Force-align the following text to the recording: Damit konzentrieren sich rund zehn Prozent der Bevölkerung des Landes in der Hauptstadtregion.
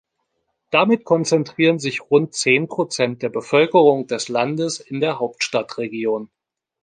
Damit 0.71 1.03
konzentrieren 1.05 1.77
sich 1.77 2.01
rund 2.09 2.33
zehn 2.33 2.67
Prozent 2.67 3.21
der 3.21 3.29
Bevölkerung 3.29 4.07
des 4.07 4.29
Landes 4.29 4.79
in 4.79 4.99
der 4.99 5.19
Hauptstadtregion. 5.19 6.31